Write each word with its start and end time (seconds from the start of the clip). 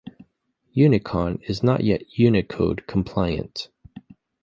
Unicon 0.75 1.39
is 1.47 1.61
not 1.61 1.83
yet 1.83 2.17
Unicode-compliant. 2.17 3.69